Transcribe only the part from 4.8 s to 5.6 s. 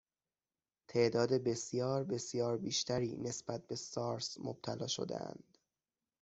شدهاند